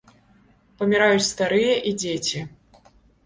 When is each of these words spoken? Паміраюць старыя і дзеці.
Паміраюць 0.79 1.27
старыя 1.31 1.75
і 1.91 1.93
дзеці. 2.01 2.39